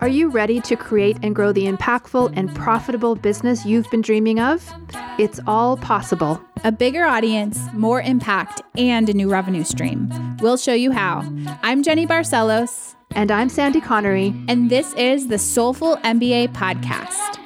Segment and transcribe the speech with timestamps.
[0.00, 4.40] Are you ready to create and grow the impactful and profitable business you've been dreaming
[4.40, 4.72] of?
[5.18, 6.40] It's all possible.
[6.64, 10.10] A bigger audience, more impact, and a new revenue stream.
[10.40, 11.22] We'll show you how.
[11.62, 12.94] I'm Jenny Barcelos.
[13.12, 14.34] And I'm Sandy Connery.
[14.48, 17.36] And this is the Soulful MBA Podcast.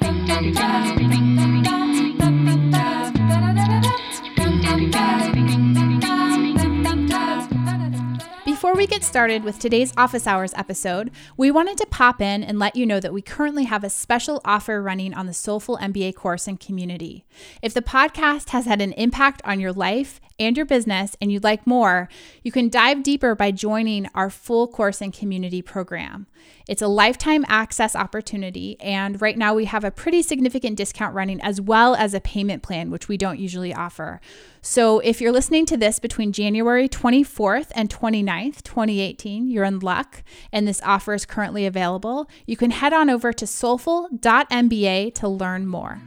[8.84, 12.76] We get started with today's office hours episode, we wanted to pop in and let
[12.76, 16.46] you know that we currently have a special offer running on the Soulful MBA course
[16.46, 17.24] and community.
[17.62, 21.44] If the podcast has had an impact on your life and your business and you'd
[21.44, 22.08] like more,
[22.42, 26.26] you can dive deeper by joining our full course and community program.
[26.66, 31.40] It's a lifetime access opportunity, and right now we have a pretty significant discount running
[31.40, 34.20] as well as a payment plan, which we don't usually offer.
[34.62, 40.22] So if you're listening to this between January 24th and 29th, 2018, you're in luck,
[40.52, 42.28] and this offer is currently available.
[42.46, 46.00] You can head on over to soulful.mba to learn more.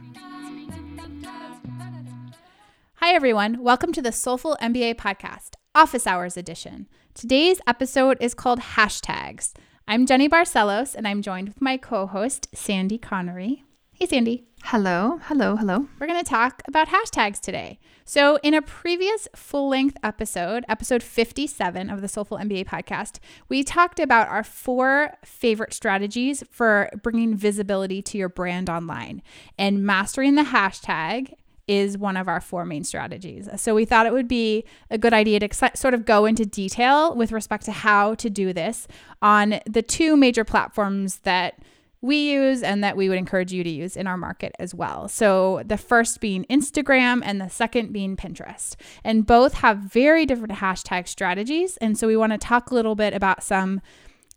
[3.00, 3.62] Hi, everyone.
[3.62, 6.88] Welcome to the Soulful MBA podcast, Office Hours Edition.
[7.14, 9.52] Today's episode is called Hashtags.
[9.86, 13.62] I'm Jenny Barcelos, and I'm joined with my co host, Sandy Connery.
[13.92, 14.48] Hey, Sandy.
[14.64, 15.86] Hello, hello, hello.
[16.00, 17.78] We're going to talk about hashtags today.
[18.04, 23.62] So, in a previous full length episode, episode 57 of the Soulful MBA podcast, we
[23.62, 29.22] talked about our four favorite strategies for bringing visibility to your brand online.
[29.56, 31.34] And mastering the hashtag
[31.68, 33.48] is one of our four main strategies.
[33.56, 37.14] So we thought it would be a good idea to sort of go into detail
[37.14, 38.88] with respect to how to do this
[39.22, 41.58] on the two major platforms that
[42.00, 45.08] we use and that we would encourage you to use in our market as well.
[45.08, 48.76] So, the first being Instagram and the second being Pinterest.
[49.02, 51.76] And both have very different hashtag strategies.
[51.78, 53.80] And so, we want to talk a little bit about some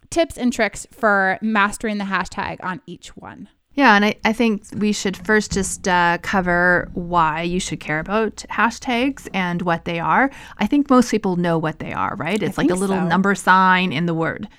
[0.10, 3.48] tips and tricks for mastering the hashtag on each one.
[3.74, 8.00] Yeah, and I, I think we should first just uh, cover why you should care
[8.00, 10.30] about hashtags and what they are.
[10.58, 12.42] I think most people know what they are, right?
[12.42, 13.08] It's like a little so.
[13.08, 14.50] number sign in the word.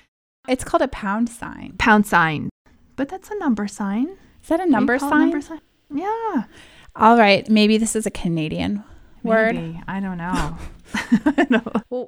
[0.47, 1.75] It's called a pound sign.
[1.77, 2.49] Pound sign.
[2.95, 4.17] But that's a number sign.
[4.41, 5.29] Is that a number sign?
[5.29, 5.61] number sign?
[5.93, 6.45] Yeah.
[6.95, 7.47] All right.
[7.47, 8.83] Maybe this is a Canadian
[9.23, 9.55] word.
[9.55, 9.81] Maybe.
[9.87, 10.57] I don't know.
[11.25, 11.63] I know.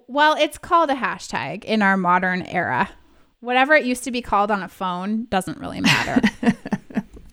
[0.07, 2.89] Well, it's called a hashtag in our modern era.
[3.39, 6.21] Whatever it used to be called on a phone doesn't really matter.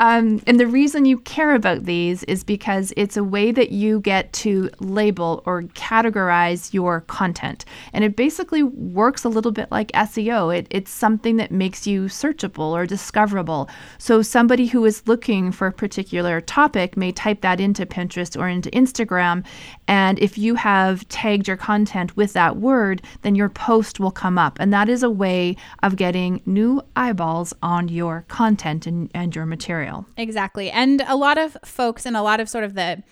[0.00, 4.00] Um, and the reason you care about these is because it's a way that you
[4.00, 7.66] get to label or categorize your content.
[7.92, 10.56] And it basically works a little bit like SEO.
[10.56, 13.68] It, it's something that makes you searchable or discoverable.
[13.98, 18.48] So somebody who is looking for a particular topic may type that into Pinterest or
[18.48, 19.44] into Instagram.
[19.86, 24.38] And if you have tagged your content with that word, then your post will come
[24.38, 24.56] up.
[24.60, 29.44] And that is a way of getting new eyeballs on your content and, and your
[29.44, 29.89] material.
[30.16, 30.70] Exactly.
[30.70, 33.02] And a lot of folks and a lot of sort of the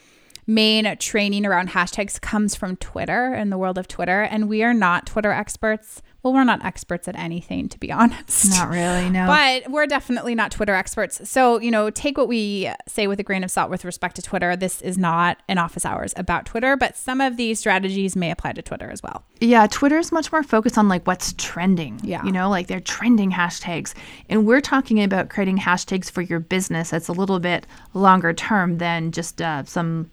[0.46, 4.22] main training around hashtags comes from Twitter and the world of Twitter.
[4.22, 6.02] And we are not Twitter experts.
[6.22, 8.50] Well, we're not experts at anything, to be honest.
[8.50, 9.26] Not really, no.
[9.26, 11.28] But we're definitely not Twitter experts.
[11.28, 14.22] So, you know, take what we say with a grain of salt with respect to
[14.22, 14.56] Twitter.
[14.56, 18.52] This is not an office hours about Twitter, but some of these strategies may apply
[18.54, 19.22] to Twitter as well.
[19.40, 22.00] Yeah, Twitter is much more focused on like what's trending.
[22.02, 22.24] Yeah.
[22.24, 23.94] You know, like they're trending hashtags.
[24.28, 28.78] And we're talking about creating hashtags for your business that's a little bit longer term
[28.78, 30.10] than just uh, some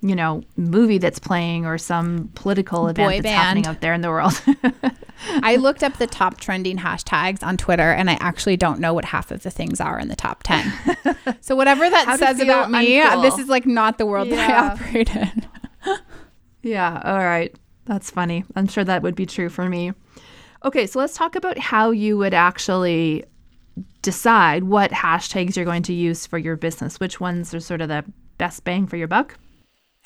[0.00, 3.36] you know, movie that's playing or some political event Boy that's band.
[3.42, 4.34] happening out there in the world.
[5.42, 9.04] I looked up the top trending hashtags on Twitter and I actually don't know what
[9.04, 10.72] half of the things are in the top 10.
[11.40, 13.22] so whatever that says about me, uh, uncool.
[13.22, 14.36] this is like not the world yeah.
[14.36, 15.46] that I operate in.
[16.62, 17.54] yeah, all right.
[17.86, 18.44] That's funny.
[18.56, 19.92] I'm sure that would be true for me.
[20.64, 23.24] Okay, so let's talk about how you would actually
[24.02, 26.98] decide what hashtags you're going to use for your business.
[26.98, 28.04] Which ones are sort of the
[28.38, 29.38] best bang for your buck?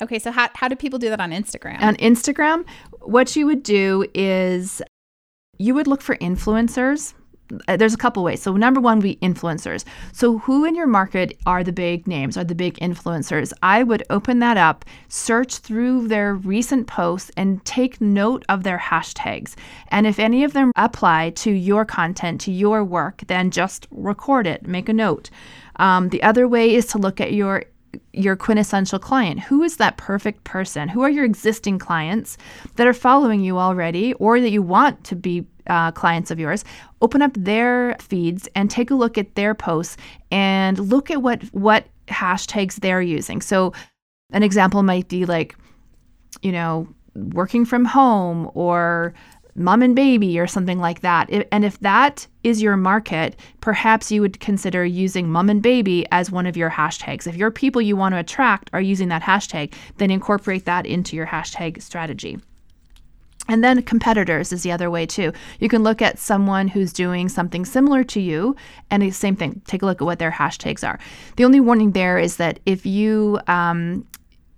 [0.01, 1.81] Okay, so how, how do people do that on Instagram?
[1.81, 2.65] On Instagram,
[3.01, 4.81] what you would do is
[5.59, 7.13] you would look for influencers.
[7.67, 8.41] Uh, there's a couple ways.
[8.41, 9.83] So number one, be influencers.
[10.13, 13.51] So who in your market are the big names, are the big influencers?
[13.63, 18.77] I would open that up, search through their recent posts, and take note of their
[18.77, 19.55] hashtags.
[19.89, 24.45] And if any of them apply to your content, to your work, then just record
[24.45, 25.29] it, make a note.
[25.77, 27.63] Um, the other way is to look at your
[28.13, 29.39] your quintessential client.
[29.39, 30.89] Who is that perfect person?
[30.89, 32.37] Who are your existing clients
[32.75, 36.63] that are following you already or that you want to be uh, clients of yours?
[37.01, 39.97] Open up their feeds and take a look at their posts
[40.31, 43.41] and look at what what hashtags they're using.
[43.41, 43.73] So
[44.31, 45.55] an example might be like
[46.41, 49.13] you know, working from home or
[49.59, 51.29] mom and baby or something like that.
[51.51, 56.31] And if that is your market, perhaps you would consider using mom and baby as
[56.31, 57.27] one of your hashtags.
[57.27, 61.15] If your people you want to attract are using that hashtag, then incorporate that into
[61.15, 62.39] your hashtag strategy.
[63.49, 65.33] And then competitors is the other way too.
[65.59, 68.55] You can look at someone who's doing something similar to you,
[68.91, 69.61] and the same thing.
[69.65, 70.99] Take a look at what their hashtags are.
[71.35, 74.05] The only warning there is that if you um,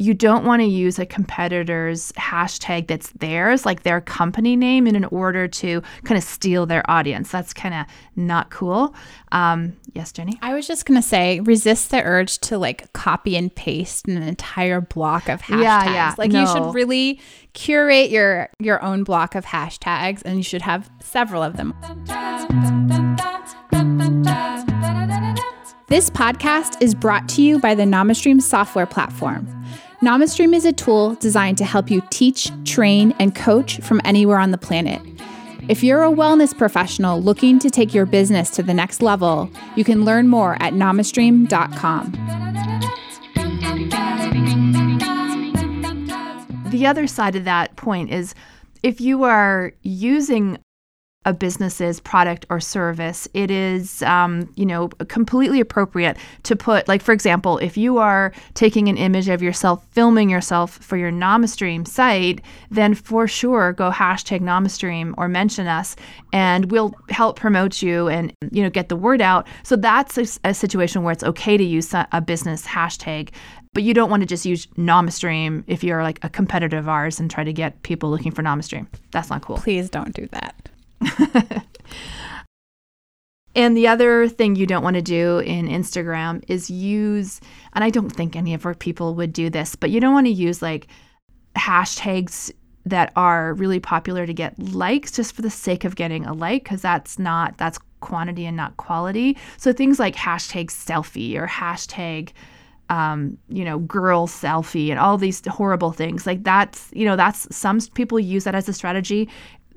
[0.01, 5.06] you don't want to use a competitor's hashtag that's theirs, like their company name, in
[5.06, 7.30] order to kind of steal their audience.
[7.30, 8.95] That's kind of not cool.
[9.31, 10.39] Um, yes, Jenny?
[10.42, 14.24] I was just going to say resist the urge to like copy and paste an
[14.24, 15.62] entire block of hashtags.
[15.62, 16.15] Yeah, yeah.
[16.18, 16.42] Like no.
[16.42, 17.21] you should really
[17.53, 21.75] curate your your own block of hashtags and you should have several of them.
[25.88, 29.60] This podcast is brought to you by the NamaStream software platform.
[30.03, 34.50] NamaStream is a tool designed to help you teach, train, and coach from anywhere on
[34.50, 35.00] the planet.
[35.69, 39.83] If you're a wellness professional looking to take your business to the next level, you
[39.83, 42.12] can learn more at namastream.com.
[46.71, 48.33] The other side of that point is
[48.81, 50.57] if you are using
[51.25, 57.01] a business's product or service, it is, um, you know, completely appropriate to put, like,
[57.01, 61.88] for example, if you are taking an image of yourself, filming yourself for your NamaStream
[61.88, 62.41] site,
[62.71, 65.95] then for sure go hashtag NamaStream or mention us,
[66.33, 69.47] and we'll help promote you and, you know, get the word out.
[69.62, 73.29] So that's a, a situation where it's okay to use a business hashtag
[73.74, 77.21] but you don't want to just use NamaStream if you're like a competitor of ours
[77.21, 78.85] and try to get people looking for NamaStream.
[79.12, 79.56] That's not cool.
[79.57, 80.69] Please don't do that.
[83.56, 87.39] and the other thing you don't want to do in Instagram is use,
[87.74, 90.27] and I don't think any of our people would do this, but you don't want
[90.27, 90.88] to use like
[91.56, 92.51] hashtags
[92.86, 96.63] that are really popular to get likes just for the sake of getting a like,
[96.63, 99.38] because that's not, that's quantity and not quality.
[99.57, 102.31] So things like hashtag selfie or hashtag,
[102.89, 106.25] um, you know, girl selfie and all these horrible things.
[106.25, 109.30] Like that's, you know, that's some people use that as a strategy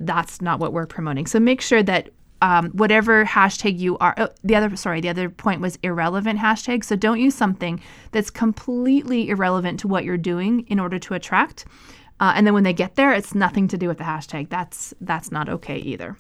[0.06, 1.26] that's not what we're promoting.
[1.26, 2.10] So make sure that
[2.42, 6.84] um, whatever hashtag you are, oh, the other, sorry, the other point was irrelevant hashtag.
[6.84, 7.80] So don't use something
[8.12, 11.64] that's completely irrelevant to what you're doing in order to attract.
[12.20, 14.48] Uh, and then when they get there, it's nothing to do with the hashtag.
[14.48, 16.16] That's that's not okay either.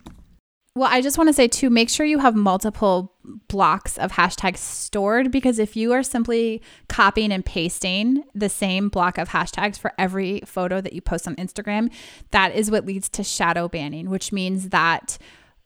[0.76, 3.12] Well, I just want to say too, make sure you have multiple
[3.46, 9.16] blocks of hashtags stored because if you are simply copying and pasting the same block
[9.16, 11.92] of hashtags for every photo that you post on Instagram,
[12.32, 15.16] that is what leads to shadow banning, which means that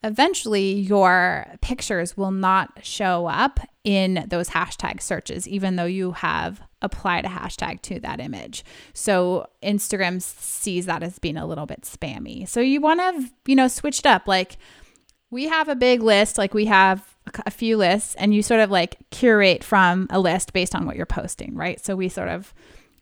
[0.04, 6.60] eventually your pictures will not show up in those hashtag searches, even though you have
[6.82, 8.62] applied a hashtag to that image.
[8.92, 12.46] So Instagram sees that as being a little bit spammy.
[12.46, 14.28] So you want to, you know, switch it up.
[14.28, 14.58] Like,
[15.30, 18.70] we have a big list, like we have a few lists, and you sort of
[18.70, 21.84] like curate from a list based on what you're posting, right?
[21.84, 22.54] So we sort of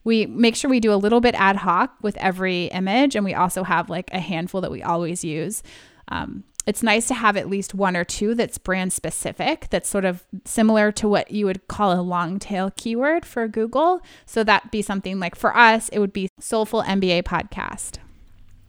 [0.05, 3.35] we make sure we do a little bit ad hoc with every image, and we
[3.35, 5.63] also have like a handful that we always use.
[6.09, 10.05] Um, it's nice to have at least one or two that's brand specific, that's sort
[10.05, 14.01] of similar to what you would call a long tail keyword for Google.
[14.27, 17.99] So that be something like for us, it would be Soulful MBA podcast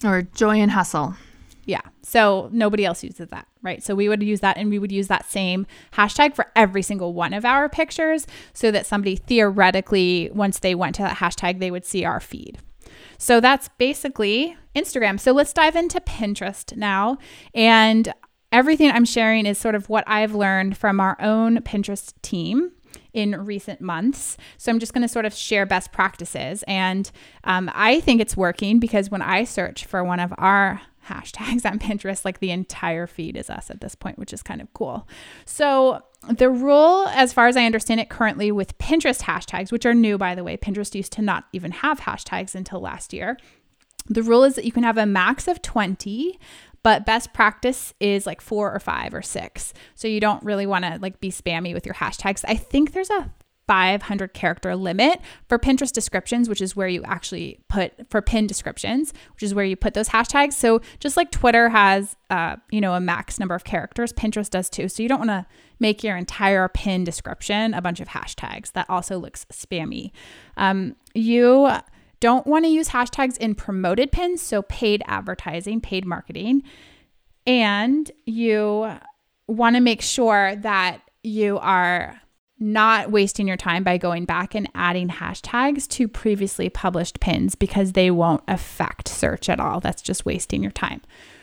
[0.03, 1.15] or Joy and Hustle.
[1.67, 1.81] Yeah.
[2.01, 3.83] So nobody else uses that, right?
[3.83, 7.13] So we would use that and we would use that same hashtag for every single
[7.13, 11.69] one of our pictures so that somebody theoretically, once they went to that hashtag, they
[11.69, 12.59] would see our feed.
[13.17, 15.19] So that's basically Instagram.
[15.19, 17.17] So let's dive into Pinterest now.
[17.53, 18.13] And
[18.53, 22.71] everything I'm sharing is sort of what I've learned from our own Pinterest team
[23.13, 24.37] in recent months.
[24.57, 26.63] So I'm just going to sort of share best practices.
[26.65, 27.11] And
[27.43, 31.79] um, I think it's working because when I search for one of our hashtags on
[31.79, 32.23] Pinterest.
[32.23, 35.07] Like the entire feed is us at this point, which is kind of cool.
[35.45, 39.93] So, the rule, as far as I understand it currently with Pinterest hashtags, which are
[39.93, 43.37] new, by the way, Pinterest used to not even have hashtags until last year.
[44.09, 46.39] The rule is that you can have a max of 20,
[46.81, 49.73] but best practice is like four or five or six.
[49.95, 52.45] So you don't really want to like be spammy with your hashtags.
[52.47, 53.31] I think there's a
[53.67, 59.13] 500 character limit for Pinterest descriptions, which is where you actually put for pin descriptions,
[59.33, 60.53] which is where you put those hashtags.
[60.53, 64.69] So just like Twitter has, uh, you know, a max number of characters, Pinterest does
[64.69, 64.87] too.
[64.87, 65.45] So you don't want to
[65.79, 68.71] make your entire pin description a bunch of hashtags.
[68.71, 70.11] That also looks spammy.
[70.55, 71.69] Um, you
[72.19, 76.63] don't want to use hashtags in promoted pins, so paid advertising, paid marketing,
[77.45, 78.91] and you
[79.47, 82.19] want to make sure that you are
[82.59, 87.93] not wasting your time by going back and adding hashtags to previously published pins because
[87.93, 89.79] they won't affect search at all.
[89.79, 91.01] That's just wasting your time.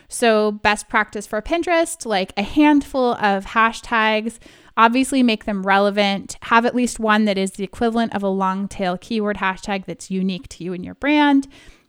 [0.09, 4.39] So, best practice for Pinterest like a handful of hashtags.
[4.77, 6.37] Obviously, make them relevant.
[6.43, 10.11] Have at least one that is the equivalent of a long tail keyword hashtag that's
[10.11, 11.49] unique to you and your brand.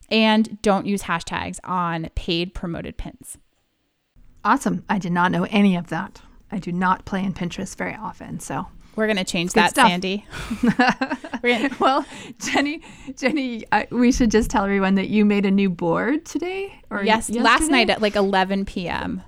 [0.09, 3.37] And don't use hashtags on paid promoted pins.
[4.43, 4.85] Awesome.
[4.87, 6.21] I did not know any of that.
[6.51, 8.39] I do not play in Pinterest very often.
[8.39, 9.87] So we're gonna change that, stuff.
[9.89, 10.25] Sandy.
[11.41, 12.05] gonna- well,
[12.39, 12.81] Jenny,
[13.15, 16.79] Jenny, I, we should just tell everyone that you made a new board today.
[16.91, 17.41] Or yes, yesterday?
[17.43, 19.23] last night at like 11 p.m.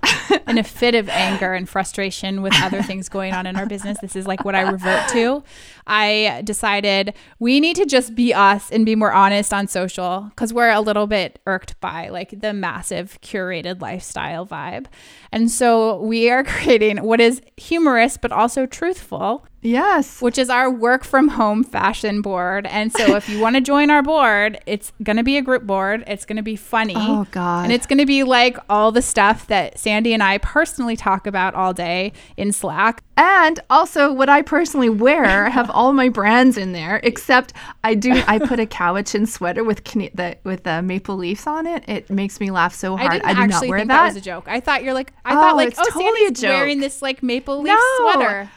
[0.46, 3.98] in a fit of anger and frustration with other things going on in our business.
[4.00, 5.42] This is like what I revert to.
[5.86, 10.52] I decided we need to just be us and be more honest on social because
[10.54, 14.86] we're a little bit irked by like the massive curated lifestyle vibe.
[15.32, 20.22] And so we are creating what is humorous but also truthful Yes.
[20.22, 22.66] Which is our work from home fashion board.
[22.66, 25.64] And so if you want to join our board, it's going to be a group
[25.64, 26.04] board.
[26.06, 26.94] It's going to be funny.
[26.96, 27.64] Oh, God.
[27.64, 31.26] And it's going to be like all the stuff that Sandy and I personally talk
[31.26, 33.02] about all day in Slack.
[33.16, 37.94] And also what I personally wear I have all my brands in there, except I
[37.94, 41.82] do, I put a Cowichan sweater with the, with the maple leaves on it.
[41.88, 43.10] It makes me laugh so hard.
[43.10, 43.96] I, didn't I do actually not wear think that.
[43.96, 44.44] that was a joke.
[44.46, 47.60] I thought you're like, I oh, thought like, oh, totally Sandy's wearing this like maple
[47.60, 48.12] leaf no.
[48.12, 48.50] sweater.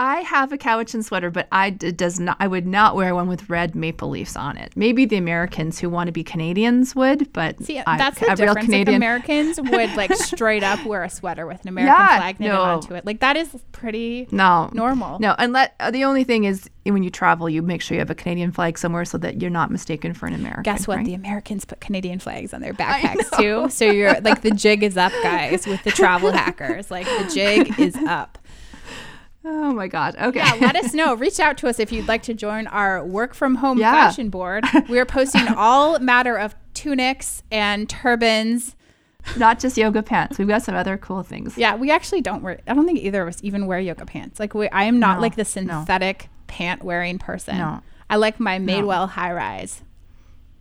[0.00, 2.38] I have a Cowichan sweater, but I d- does not.
[2.40, 4.72] I would not wear one with red maple leaves on it.
[4.74, 8.64] Maybe the Americans who want to be Canadians would, but see, I, that's the difference.
[8.64, 8.86] Canadian...
[8.86, 12.54] Like Americans would like straight up wear a sweater with an American yeah, flag knitted
[12.54, 12.62] no.
[12.62, 13.04] onto it.
[13.04, 15.18] Like that is pretty no normal.
[15.18, 18.00] No, and let uh, the only thing is when you travel, you make sure you
[18.00, 20.62] have a Canadian flag somewhere so that you're not mistaken for an American.
[20.62, 20.96] Guess what?
[20.96, 21.06] Right?
[21.06, 23.68] The Americans put Canadian flags on their backpacks too.
[23.68, 26.90] So you're like the jig is up, guys, with the travel hackers.
[26.90, 28.38] Like the jig is up.
[29.44, 30.16] Oh my God.
[30.20, 30.38] Okay.
[30.38, 31.14] Yeah, let us know.
[31.16, 33.92] Reach out to us if you'd like to join our work from home yeah.
[33.92, 34.64] fashion board.
[34.88, 38.74] We are posting all matter of tunics and turbans.
[39.36, 40.38] Not just yoga pants.
[40.38, 41.56] We've got some other cool things.
[41.56, 44.40] Yeah, we actually don't wear, I don't think either of us even wear yoga pants.
[44.40, 46.28] Like, we, I am not no, like the synthetic no.
[46.46, 47.58] pant wearing person.
[47.58, 47.82] No.
[48.08, 49.06] I like my Madewell no.
[49.06, 49.82] high rise.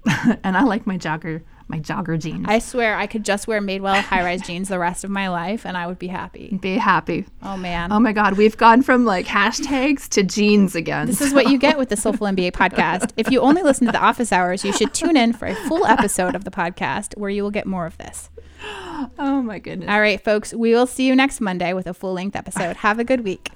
[0.44, 2.46] and I like my jogger my jogger jeans.
[2.48, 5.66] I swear I could just wear Madewell high rise jeans the rest of my life
[5.66, 6.58] and I would be happy.
[6.62, 7.26] Be happy.
[7.44, 7.92] Oh man.
[7.92, 8.38] Oh my God.
[8.38, 11.08] We've gone from like hashtags to jeans again.
[11.08, 11.26] This so.
[11.26, 13.12] is what you get with the Soulful MBA podcast.
[13.18, 15.86] If you only listen to the office hours, you should tune in for a full
[15.86, 18.30] episode of the podcast where you will get more of this.
[19.18, 19.90] Oh my goodness.
[19.90, 20.54] All right, folks.
[20.54, 22.76] We will see you next Monday with a full length episode.
[22.78, 23.50] Have a good week.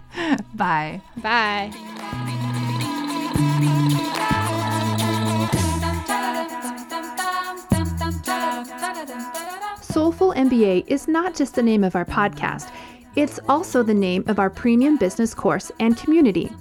[0.54, 1.00] Bye.
[1.22, 1.72] Bye.
[9.98, 12.70] Soulful MBA is not just the name of our podcast,
[13.16, 16.52] it's also the name of our premium business course and community.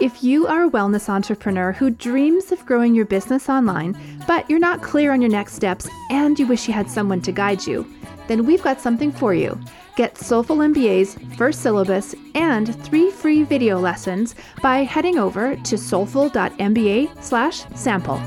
[0.00, 4.58] If you are a wellness entrepreneur who dreams of growing your business online, but you're
[4.58, 7.90] not clear on your next steps and you wish you had someone to guide you,
[8.28, 9.58] then we've got something for you.
[9.96, 18.20] Get Soulful MBA's first syllabus and three free video lessons by heading over to soulful.mba/sample.